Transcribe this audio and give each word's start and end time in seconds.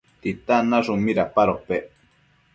¿Titan 0.23 0.63
nashun 0.71 0.99
midapadopec? 1.05 1.83